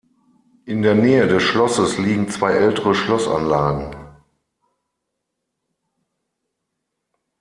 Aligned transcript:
In 0.65 0.81
der 0.81 0.95
Nähe 0.95 1.27
des 1.27 1.43
Schlosses 1.43 1.99
liegen 1.99 2.27
zwei 2.27 2.53
ältere 2.53 2.95
Schlossanlagen. 2.95 3.95